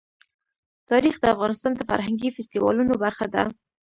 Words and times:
تاریخ 0.91 1.15
د 1.19 1.25
افغانستان 1.33 1.71
د 1.75 1.81
فرهنګي 1.89 2.29
فستیوالونو 2.35 2.93
برخه 3.03 3.25
ده. 3.33 3.43